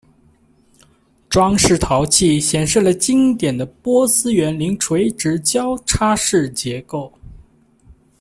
[1.29, 7.13] 装饰陶器显示了经典的波斯园林垂直交叉式结构。